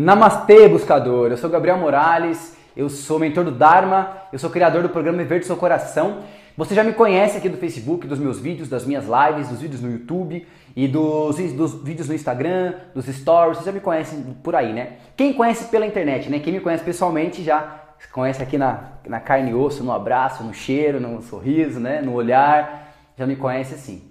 [0.00, 1.28] Namastê, buscador!
[1.28, 5.44] Eu sou Gabriel Morales, eu sou mentor do Dharma, eu sou criador do programa Verde
[5.44, 6.18] Seu Coração.
[6.56, 9.82] Você já me conhece aqui do Facebook, dos meus vídeos, das minhas lives, dos vídeos
[9.82, 14.54] no YouTube e dos, dos vídeos no Instagram, dos stories, você já me conhece por
[14.54, 14.98] aí, né?
[15.16, 16.38] Quem conhece pela internet, né?
[16.38, 17.80] Quem me conhece pessoalmente já
[18.12, 22.00] conhece aqui na, na carne e osso, no abraço, no cheiro, no sorriso, né?
[22.02, 24.08] No olhar, já me conhece assim.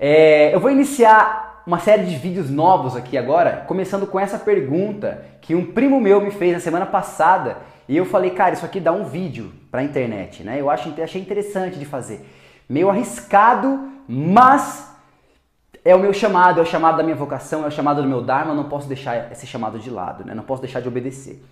[0.00, 5.24] É, eu vou iniciar uma série de vídeos novos aqui agora, começando com essa pergunta
[5.40, 7.58] que um primo meu me fez na semana passada
[7.88, 10.60] e eu falei, cara, isso aqui dá um vídeo pra internet, né?
[10.60, 12.26] Eu acho, achei interessante de fazer.
[12.68, 14.90] Meio arriscado, mas
[15.84, 18.22] é o meu chamado, é o chamado da minha vocação, é o chamado do meu
[18.22, 20.34] Dharma, não posso deixar esse chamado de lado, né?
[20.34, 21.44] Não posso deixar de obedecer.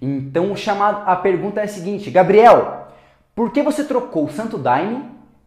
[0.00, 2.88] Então o chamado, a pergunta é a seguinte, Gabriel,
[3.34, 5.04] por que você trocou o Santo Daime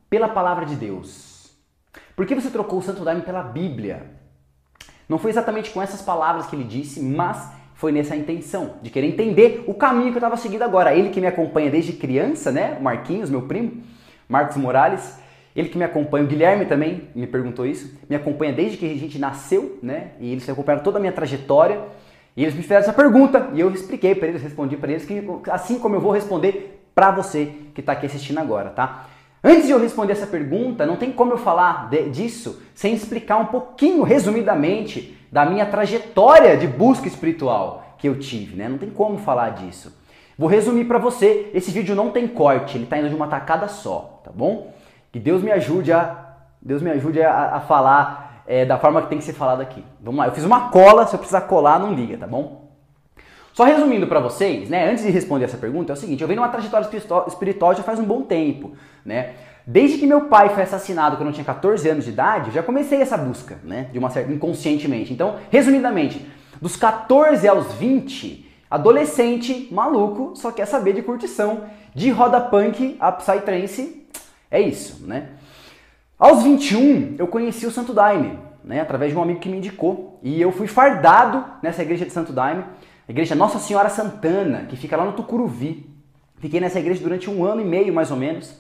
[0.09, 1.32] pela palavra de Deus?
[2.15, 4.11] Por que você trocou o Santo Daime pela Bíblia?
[5.09, 9.07] Não foi exatamente com essas palavras que ele disse, mas foi nessa intenção, de querer
[9.07, 10.93] entender o caminho que eu estava seguindo agora.
[10.95, 12.77] Ele que me acompanha desde criança, né?
[12.79, 13.83] O Marquinhos, meu primo,
[14.29, 15.19] Marcos Morales.
[15.55, 18.97] Ele que me acompanha, o Guilherme também me perguntou isso, me acompanha desde que a
[18.97, 20.11] gente nasceu, né?
[20.19, 21.81] E eles acompanharam toda a minha trajetória.
[22.35, 25.23] E eles me fizeram essa pergunta e eu expliquei para eles, respondi para eles, que,
[25.51, 29.07] assim como eu vou responder para você que está aqui assistindo agora, tá?
[29.43, 33.37] Antes de eu responder essa pergunta, não tem como eu falar de, disso sem explicar
[33.37, 38.69] um pouquinho, resumidamente, da minha trajetória de busca espiritual que eu tive, né?
[38.69, 39.93] Não tem como falar disso.
[40.37, 41.51] Vou resumir para você.
[41.53, 44.73] Esse vídeo não tem corte, ele está indo de uma tacada só, tá bom?
[45.11, 49.09] Que Deus me ajude a, Deus me ajude a, a falar é, da forma que
[49.09, 49.83] tem que ser falado aqui.
[50.01, 50.27] Vamos lá.
[50.27, 52.62] Eu fiz uma cola, se eu precisar colar, não liga, tá bom?
[53.53, 56.41] Só resumindo para vocês, né, antes de responder essa pergunta, é o seguinte, eu venho
[56.41, 56.89] numa trajetória
[57.27, 58.71] espiritual já faz um bom tempo,
[59.05, 59.33] né?
[59.65, 62.63] Desde que meu pai foi assassinado quando eu tinha 14 anos de idade, eu já
[62.63, 65.13] comecei essa busca, né, de uma certa inconscientemente.
[65.13, 66.27] Então, resumidamente,
[66.59, 73.11] dos 14 aos 20, adolescente maluco, só quer saber de curtição, de roda punk a
[73.11, 74.03] psytrance,
[74.49, 75.29] é isso, né?
[76.17, 80.19] Aos 21, eu conheci o Santo Daime, né, através de um amigo que me indicou,
[80.23, 82.63] e eu fui fardado nessa igreja de Santo Daime
[83.07, 85.89] a igreja Nossa Senhora Santana, que fica lá no Tucuruvi.
[86.39, 88.53] Fiquei nessa igreja durante um ano e meio, mais ou menos.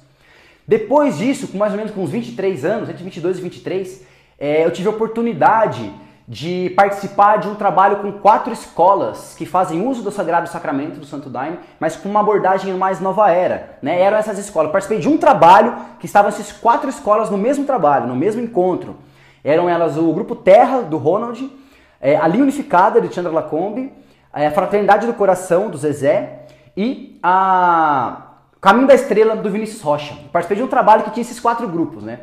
[0.67, 4.05] Depois disso, com mais ou menos com uns 23 anos, entre 22 e 23,
[4.39, 5.91] é, eu tive a oportunidade
[6.25, 11.05] de participar de um trabalho com quatro escolas que fazem uso do Sagrado Sacramento do
[11.05, 13.77] Santo Daime, mas com uma abordagem mais nova era.
[13.81, 13.99] Né?
[13.99, 14.67] Eram essas escolas.
[14.67, 18.41] Eu participei de um trabalho que estavam essas quatro escolas no mesmo trabalho, no mesmo
[18.41, 18.95] encontro.
[19.43, 21.51] Eram elas o Grupo Terra, do Ronald,
[21.99, 23.91] é, a Linha Unificada, de Chandra Lacombe,
[24.33, 26.39] a Fraternidade do Coração, do Zezé,
[26.75, 30.13] e a Caminho da Estrela, do Vinícius Rocha.
[30.13, 32.19] Eu participei de um trabalho que tinha esses quatro grupos, né?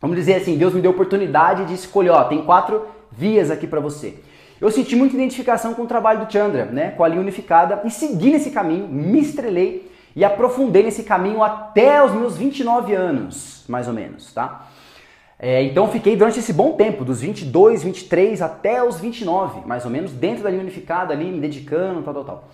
[0.00, 3.66] Vamos dizer assim, Deus me deu a oportunidade de escolher, ó, tem quatro vias aqui
[3.66, 4.18] para você.
[4.60, 7.90] Eu senti muita identificação com o trabalho do Chandra, né, com a linha unificada, e
[7.90, 13.86] segui nesse caminho, me estrelei e aprofundei nesse caminho até os meus 29 anos, mais
[13.86, 14.66] ou menos, tá?
[15.38, 19.90] É, então fiquei durante esse bom tempo, dos 22, 23 até os 29, mais ou
[19.90, 22.44] menos, dentro da linha unificada ali, me dedicando, tal, tal, tal.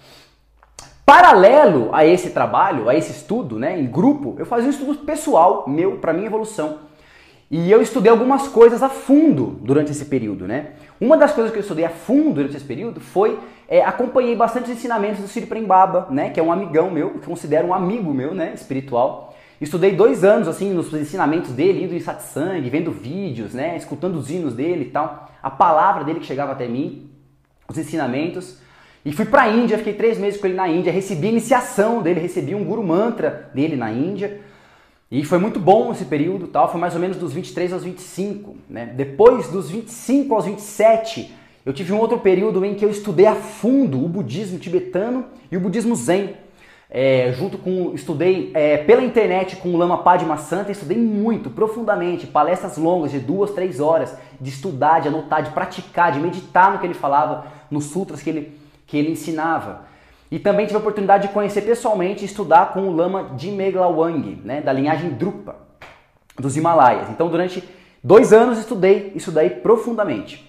[1.06, 5.64] Paralelo a esse trabalho, a esse estudo, né, em grupo, eu fazia um estudo pessoal
[5.66, 6.80] meu para minha evolução.
[7.50, 10.72] E eu estudei algumas coisas a fundo durante esse período, né?
[11.00, 14.70] Uma das coisas que eu estudei a fundo durante esse período foi é, acompanhei bastante
[14.70, 18.12] os ensinamentos do Siri Prembaba, né, que é um amigão meu, que considero um amigo
[18.12, 19.33] meu, né, espiritual.
[19.60, 24.30] Estudei dois anos, assim, nos ensinamentos dele, indo em satsang, vendo vídeos, né, escutando os
[24.30, 25.30] hinos dele e tal.
[25.42, 27.10] A palavra dele que chegava até mim,
[27.68, 28.58] os ensinamentos.
[29.04, 32.02] E fui para a Índia, fiquei três meses com ele na Índia, recebi a iniciação
[32.02, 34.40] dele, recebi um Guru Mantra dele na Índia.
[35.10, 38.56] E foi muito bom esse período, tal, foi mais ou menos dos 23 aos 25,
[38.68, 38.86] né?
[38.86, 41.32] Depois dos 25 aos 27,
[41.64, 45.56] eu tive um outro período em que eu estudei a fundo o budismo tibetano e
[45.56, 46.34] o budismo zen
[46.96, 52.24] é, junto com estudei é, pela internet com o Lama Padma Santa, estudei muito, profundamente,
[52.24, 56.78] palestras longas de duas, três horas, de estudar, de anotar, de praticar, de meditar no
[56.78, 59.86] que ele falava, nos sutras que ele, que ele ensinava.
[60.30, 64.60] E também tive a oportunidade de conhecer pessoalmente e estudar com o Lama Jimeglawang, né,
[64.60, 65.56] da linhagem Drupa,
[66.38, 67.10] dos Himalaias.
[67.10, 67.64] Então, durante
[68.04, 70.48] dois anos estudei isso daí profundamente.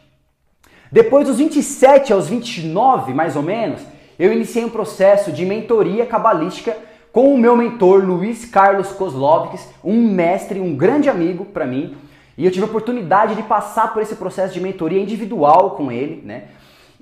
[0.91, 3.81] Depois dos 27 aos 29, mais ou menos,
[4.17, 6.75] eu iniciei um processo de mentoria cabalística
[7.11, 11.95] com o meu mentor Luiz Carlos Kozlovskis, um mestre, um grande amigo para mim,
[12.37, 16.21] e eu tive a oportunidade de passar por esse processo de mentoria individual com ele,
[16.25, 16.43] né?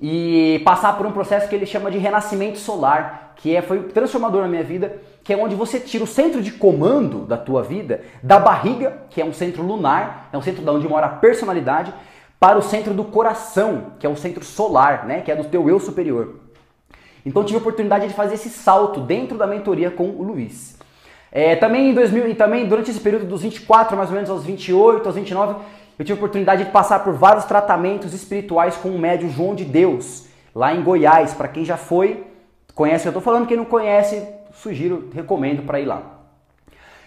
[0.00, 4.42] E passar por um processo que ele chama de renascimento solar, que é, foi transformador
[4.42, 8.02] na minha vida, que é onde você tira o centro de comando da tua vida
[8.22, 11.92] da barriga, que é um centro lunar, é um centro da onde mora a personalidade,
[12.38, 15.68] para o centro do coração, que é o centro solar, né, que é do teu
[15.68, 16.43] eu superior.
[17.24, 20.76] Então tive a oportunidade de fazer esse salto dentro da mentoria com o Luiz.
[21.32, 24.44] É, também em 2000 e também durante esse período dos 24 mais ou menos aos
[24.44, 25.56] 28, aos 29,
[25.98, 29.64] eu tive a oportunidade de passar por vários tratamentos espirituais com o médio João de
[29.64, 31.32] Deus, lá em Goiás.
[31.34, 32.24] Para quem já foi,
[32.74, 33.46] conhece o que eu estou falando.
[33.46, 36.02] Quem não conhece, sugiro, recomendo para ir lá.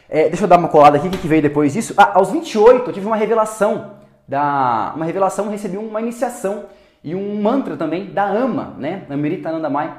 [0.10, 1.94] É, deixa eu dar uma colada aqui, o que veio depois disso?
[1.98, 3.92] Ah, aos 28 eu tive uma revelação,
[4.26, 6.66] da, uma revelação, recebi uma iniciação
[7.04, 9.04] e um mantra também da Ama, né?
[9.10, 9.94] Amirita Nandamai.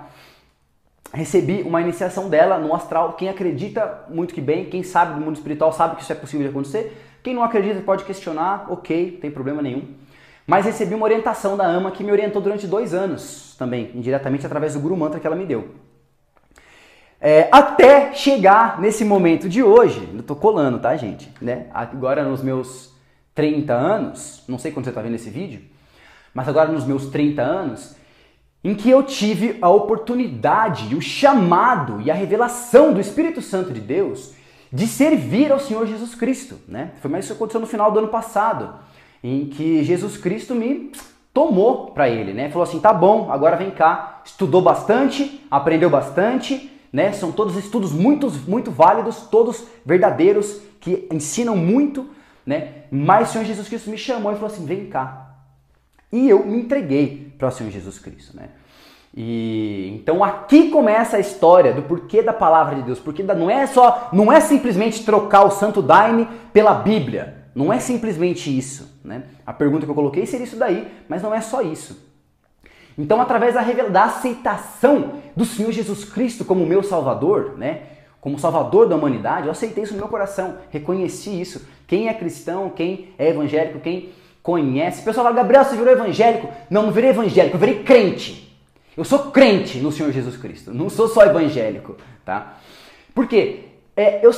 [1.13, 3.15] Recebi uma iniciação dela no astral.
[3.15, 6.47] Quem acredita muito que bem, quem sabe do mundo espiritual sabe que isso é possível
[6.47, 6.97] de acontecer.
[7.23, 9.83] Quem não acredita pode questionar, ok, não tem problema nenhum.
[10.47, 14.75] Mas recebi uma orientação da AMA que me orientou durante dois anos também, indiretamente através
[14.75, 15.75] do Guru Mantra que ela me deu.
[17.21, 21.31] É, até chegar nesse momento de hoje, eu tô colando, tá, gente?
[21.41, 21.67] Né?
[21.75, 22.95] Agora nos meus
[23.35, 25.63] 30 anos, não sei quando você está vendo esse vídeo,
[26.33, 27.97] mas agora nos meus 30 anos,
[28.63, 33.81] em que eu tive a oportunidade, o chamado e a revelação do Espírito Santo de
[33.81, 34.35] Deus
[34.73, 36.93] de servir ao Senhor Jesus Cristo, né?
[37.01, 38.75] Foi mais isso que aconteceu no final do ano passado,
[39.23, 40.93] em que Jesus Cristo me
[41.33, 42.51] tomou para ele, né?
[42.51, 44.21] Falou assim: "Tá bom, agora vem cá".
[44.25, 47.13] Estudou bastante, aprendeu bastante, né?
[47.13, 52.07] São todos estudos muito muito válidos, todos verdadeiros que ensinam muito,
[52.45, 52.85] né?
[52.91, 55.28] Mas o Senhor Jesus Cristo me chamou e falou assim: "Vem cá".
[56.13, 58.49] E eu me entreguei para o Senhor Jesus Cristo, né?
[59.15, 63.67] E então aqui começa a história do porquê da palavra de Deus, porque não é
[63.67, 69.25] só, não é simplesmente trocar o Santo Daime pela Bíblia, não é simplesmente isso, né?
[69.47, 72.07] A pergunta que eu coloquei seria isso daí, mas não é só isso.
[72.97, 77.83] Então, através da, da aceitação do Senhor Jesus Cristo como meu Salvador, né?
[78.21, 81.67] Como Salvador da humanidade, eu aceitei isso no meu coração, reconheci isso.
[81.87, 84.11] Quem é cristão, quem é evangélico, quem
[84.49, 85.03] conhece.
[85.03, 86.49] O pessoal fala, Gabriel, você virou evangélico?
[86.71, 88.59] Não, não virei evangélico, eu virei crente.
[88.97, 92.57] Eu sou crente no Senhor Jesus Cristo, não sou só evangélico, tá?
[93.15, 93.65] Porque
[93.95, 94.31] é, eu,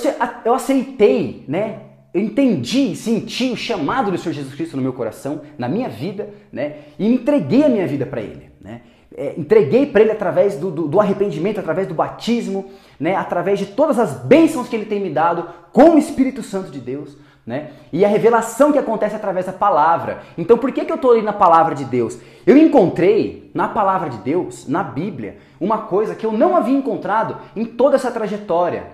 [0.45, 1.83] eu aceitei, né?
[2.13, 6.29] Eu entendi, senti o chamado do Senhor Jesus Cristo no meu coração, na minha vida,
[6.53, 6.79] né?
[6.99, 8.81] E entreguei a minha vida para Ele, né?
[9.17, 12.69] É, entreguei para Ele através do, do, do, arrependimento, através do batismo,
[12.99, 13.15] né?
[13.15, 16.81] Através de todas as bênçãos que Ele tem me dado com o Espírito Santo de
[16.81, 17.17] Deus,
[17.47, 17.71] né?
[17.93, 20.23] E a revelação que acontece através da palavra.
[20.37, 22.19] Então, por que, que eu estou ali na palavra de Deus?
[22.47, 27.37] Eu encontrei na palavra de Deus, na Bíblia, uma coisa que eu não havia encontrado
[27.57, 28.87] em toda essa trajetória,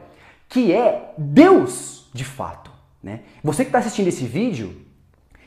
[0.48, 2.70] que é Deus de fato.
[3.02, 3.20] Né?
[3.42, 4.74] Você que está assistindo esse vídeo,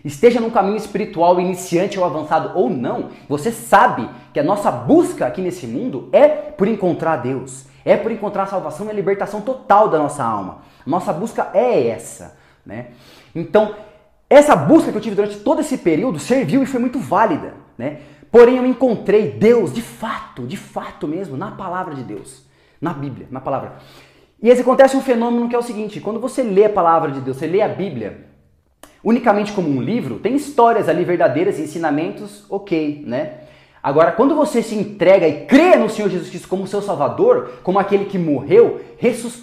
[0.04, 5.26] esteja num caminho espiritual iniciante ou avançado ou não, você sabe que a nossa busca
[5.26, 9.42] aqui nesse mundo é por encontrar Deus, é por encontrar a salvação e a libertação
[9.42, 10.60] total da nossa alma.
[10.86, 12.39] Nossa busca é essa.
[12.66, 12.88] Né?
[13.34, 13.76] Então,
[14.30, 17.54] essa busca que eu tive durante todo esse período serviu e foi muito válida.
[17.78, 18.00] Né?
[18.32, 22.46] Porém, eu encontrei Deus de fato, de fato mesmo, na palavra de Deus,
[22.80, 23.78] na Bíblia, na palavra.
[24.42, 27.22] E aí acontece um fenômeno que é o seguinte: quando você lê a palavra de
[27.22, 28.26] Deus, você lê a Bíblia,
[29.04, 33.49] unicamente como um livro, tem histórias ali verdadeiras, ensinamentos, ok, né?
[33.82, 37.80] Agora, quando você se entrega e crê no Senhor Jesus Cristo como seu Salvador, como
[37.80, 39.42] aquele que morreu, ressus,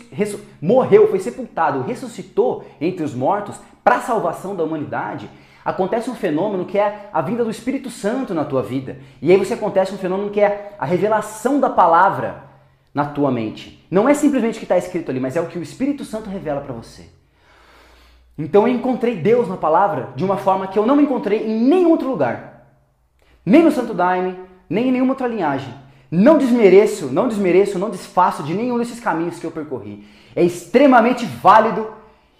[0.60, 5.30] morreu, foi sepultado, ressuscitou entre os mortos para a salvação da humanidade,
[5.64, 8.98] acontece um fenômeno que é a vinda do Espírito Santo na tua vida.
[9.22, 12.44] E aí você acontece um fenômeno que é a revelação da palavra
[12.92, 13.86] na tua mente.
[13.90, 16.28] Não é simplesmente o que está escrito ali, mas é o que o Espírito Santo
[16.28, 17.08] revela para você.
[18.38, 21.90] Então eu encontrei Deus na palavra de uma forma que eu não encontrei em nenhum
[21.90, 22.55] outro lugar.
[23.46, 24.36] Nem no Santo Daime,
[24.68, 25.72] nem em nenhuma outra linhagem.
[26.10, 30.04] Não desmereço, não desmereço, não desfaço de nenhum desses caminhos que eu percorri.
[30.34, 31.88] É extremamente válido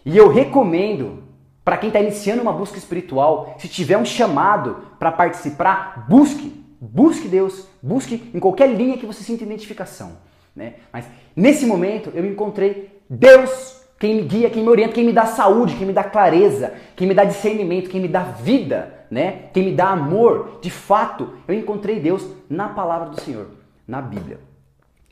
[0.04, 1.24] e eu recomendo
[1.64, 7.26] para quem está iniciando uma busca espiritual, se tiver um chamado para participar, busque, busque
[7.26, 10.12] Deus, busque em qualquer linha que você sinta identificação.
[10.54, 10.74] Né?
[10.92, 15.26] Mas nesse momento eu encontrei Deus, quem me guia, quem me orienta, quem me dá
[15.26, 19.44] saúde, quem me dá clareza, quem me dá discernimento, quem me dá vida né?
[19.52, 23.48] Quem me dá amor, de fato, eu encontrei Deus na palavra do Senhor,
[23.86, 24.40] na Bíblia,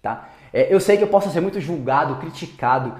[0.02, 0.28] tá?
[0.52, 2.94] É, eu sei que eu posso ser muito julgado, criticado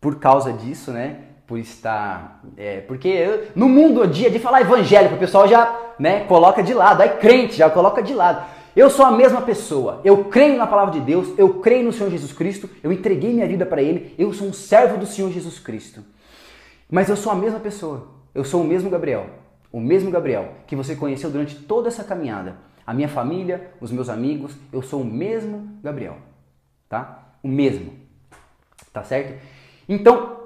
[0.00, 1.20] por causa disso, né?
[1.46, 6.24] Por estar, é, porque eu, no mundo dia de falar evangélico, o pessoal já, né,
[6.24, 8.44] coloca de lado, aí crente já coloca de lado.
[8.76, 10.00] Eu sou a mesma pessoa.
[10.04, 13.46] Eu creio na palavra de Deus, eu creio no Senhor Jesus Cristo, eu entreguei minha
[13.46, 16.04] vida para ele, eu sou um servo do Senhor Jesus Cristo.
[16.90, 18.08] Mas eu sou a mesma pessoa.
[18.34, 19.26] Eu sou o mesmo Gabriel.
[19.72, 22.56] O mesmo Gabriel que você conheceu durante toda essa caminhada.
[22.86, 26.16] A minha família, os meus amigos, eu sou o mesmo Gabriel.
[26.88, 27.34] Tá?
[27.42, 27.92] O mesmo.
[28.92, 29.38] Tá certo?
[29.88, 30.38] Então,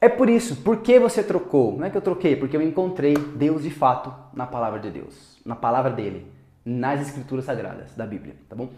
[0.00, 0.56] É por isso.
[0.56, 1.76] Por que você trocou?
[1.76, 5.40] Não é que eu troquei, porque eu encontrei Deus de fato na palavra de Deus,
[5.44, 6.30] na palavra dele,
[6.68, 8.68] nas escrituras sagradas da Bíblia, tá bom?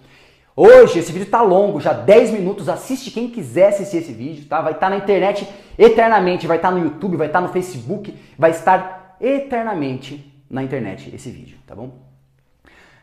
[0.55, 2.69] Hoje esse vídeo tá longo, já 10 minutos.
[2.69, 4.61] Assiste quem quiser assistir esse vídeo, tá?
[4.61, 7.53] Vai estar tá na internet eternamente, vai estar tá no YouTube, vai estar tá no
[7.53, 11.91] Facebook, vai estar eternamente na internet esse vídeo, tá bom?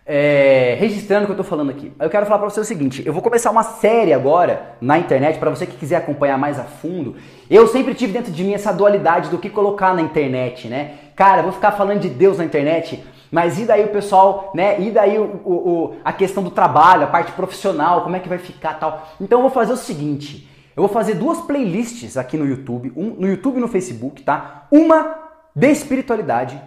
[0.05, 1.91] É, registrando o que eu tô falando aqui.
[1.99, 5.37] Eu quero falar para você o seguinte: eu vou começar uma série agora na internet
[5.37, 7.17] para você que quiser acompanhar mais a fundo.
[7.49, 10.95] Eu sempre tive dentro de mim essa dualidade do que colocar na internet, né?
[11.13, 14.79] Cara, vou ficar falando de Deus na internet mas e daí o pessoal, né?
[14.79, 18.37] E daí o, o, a questão do trabalho, a parte profissional, como é que vai
[18.37, 19.07] ficar tal.
[19.19, 23.09] Então eu vou fazer o seguinte: eu vou fazer duas playlists aqui no YouTube, um
[23.11, 24.67] no YouTube e no Facebook, tá?
[24.71, 25.15] Uma
[25.55, 26.61] de espiritualidade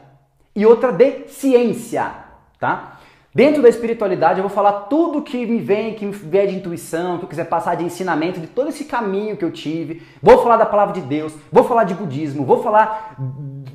[0.54, 2.12] e outra de ciência,
[2.58, 2.98] tá?
[3.32, 7.16] Dentro da espiritualidade, eu vou falar tudo que me vem, que me vier de intuição,
[7.16, 10.02] que eu quiser passar de ensinamento, de todo esse caminho que eu tive.
[10.20, 13.14] Vou falar da palavra de Deus, vou falar de budismo, vou falar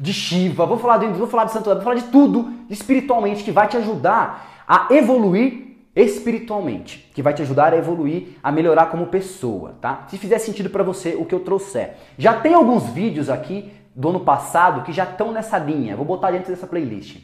[0.05, 3.51] de Shiva, vou falar de, vou falar de Santo vou falar de tudo espiritualmente que
[3.51, 9.07] vai te ajudar a evoluir espiritualmente, que vai te ajudar a evoluir, a melhorar como
[9.07, 10.05] pessoa, tá?
[10.09, 11.95] Se fizer sentido para você o que eu trouxer.
[12.17, 15.95] Já tem alguns vídeos aqui do ano passado que já estão nessa linha.
[15.95, 17.17] Vou botar dentro dessa playlist.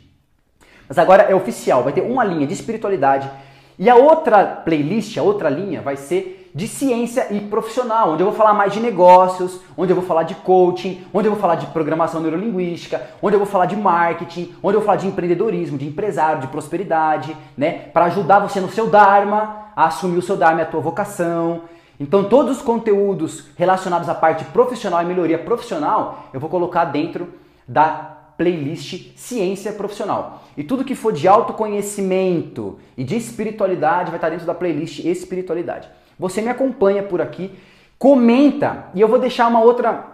[0.87, 3.29] Mas agora é oficial, vai ter uma linha de espiritualidade
[3.77, 8.27] e a outra playlist, a outra linha vai ser de ciência e profissional, onde eu
[8.27, 11.55] vou falar mais de negócios, onde eu vou falar de coaching, onde eu vou falar
[11.55, 15.77] de programação neurolinguística, onde eu vou falar de marketing, onde eu vou falar de empreendedorismo,
[15.77, 20.35] de empresário, de prosperidade, né, para ajudar você no seu dharma, a assumir o seu
[20.35, 21.61] dharma a tua vocação.
[21.99, 27.33] Então, todos os conteúdos relacionados à parte profissional e melhoria profissional, eu vou colocar dentro
[27.67, 30.41] da playlist Ciência Profissional.
[30.57, 35.87] E tudo que for de autoconhecimento e de espiritualidade vai estar dentro da playlist Espiritualidade.
[36.21, 37.57] Você me acompanha por aqui,
[37.97, 40.05] comenta e eu vou deixar uma outra.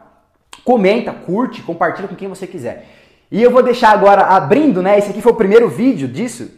[0.63, 2.87] Comenta, curte, compartilha com quem você quiser.
[3.29, 4.97] E eu vou deixar agora abrindo, né?
[4.97, 6.49] Esse aqui foi o primeiro vídeo disso,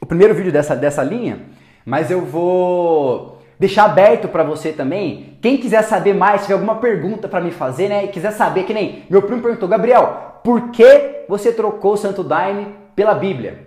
[0.00, 1.40] o primeiro vídeo dessa, dessa linha,
[1.84, 5.36] mas eu vou deixar aberto para você também.
[5.42, 8.04] Quem quiser saber mais, tiver alguma pergunta para me fazer, né?
[8.04, 12.22] E quiser saber, que nem meu primo perguntou, Gabriel, por que você trocou o Santo
[12.22, 13.63] Daime pela Bíblia?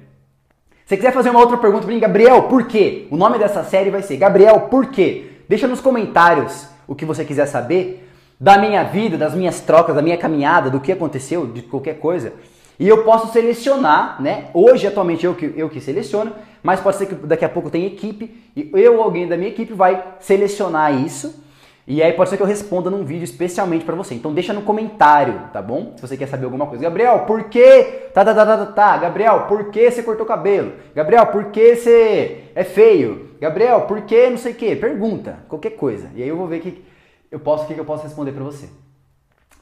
[0.87, 3.07] Se você quiser fazer uma outra pergunta para mim, Gabriel, por quê?
[3.11, 5.31] O nome dessa série vai ser Gabriel, por quê?
[5.49, 10.01] Deixa nos comentários o que você quiser saber da minha vida, das minhas trocas, da
[10.01, 12.31] minha caminhada, do que aconteceu, de qualquer coisa.
[12.79, 14.45] E eu posso selecionar, né?
[14.53, 16.31] Hoje, atualmente, eu que, eu que seleciono,
[16.63, 19.49] mas pode ser que daqui a pouco tenha equipe e eu ou alguém da minha
[19.49, 21.43] equipe vai selecionar isso.
[21.87, 24.13] E aí pode ser que eu responda num vídeo especialmente para você.
[24.13, 25.93] Então deixa no comentário, tá bom?
[25.95, 26.83] Se você quer saber alguma coisa.
[26.83, 27.83] Gabriel, por que?
[28.13, 28.97] Tá, tá, tá, tá, tá, tá.
[28.97, 30.73] Gabriel, por que você cortou o cabelo?
[30.93, 33.37] Gabriel, por que você é feio?
[33.39, 34.75] Gabriel, por que não sei o que?
[34.75, 36.11] Pergunta, qualquer coisa.
[36.13, 36.83] E aí eu vou ver que
[37.31, 38.67] eu posso, o que eu posso responder para você.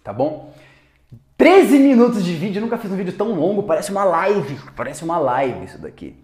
[0.03, 0.51] Tá bom?
[1.37, 5.03] 13 minutos de vídeo, eu nunca fiz um vídeo tão longo, parece uma live, parece
[5.03, 6.15] uma live isso daqui.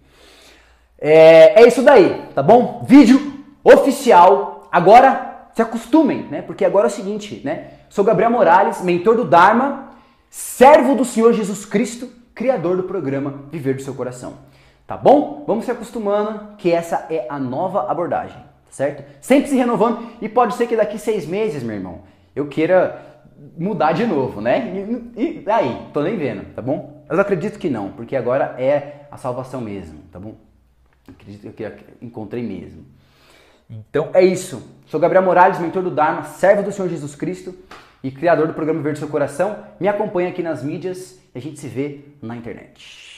[0.97, 2.83] É, é isso daí, tá bom?
[2.87, 3.19] Vídeo
[3.63, 4.67] oficial.
[4.71, 6.41] Agora se acostumem, né?
[6.41, 7.71] Porque agora é o seguinte, né?
[7.89, 9.89] Sou Gabriel Morales, mentor do Dharma,
[10.29, 14.35] servo do Senhor Jesus Cristo, criador do programa Viver do Seu Coração.
[14.87, 15.43] Tá bom?
[15.47, 19.03] Vamos se acostumando que essa é a nova abordagem, certo?
[19.21, 22.01] Sempre se renovando e pode ser que daqui seis meses, meu irmão,
[22.35, 23.01] eu queira
[23.57, 24.73] mudar de novo, né?
[25.15, 27.03] E, e aí, tô nem vendo, tá bom?
[27.07, 30.35] Mas acredito que não, porque agora é a salvação mesmo, tá bom?
[31.07, 31.65] Acredito que
[32.01, 32.85] encontrei mesmo.
[33.71, 34.61] Então é isso.
[34.85, 37.55] Sou Gabriel Morales, mentor do Dharma, servo do Senhor Jesus Cristo
[38.03, 39.63] e criador do programa Verde Seu Coração.
[39.79, 43.10] Me acompanha aqui nas mídias e a gente se vê na internet.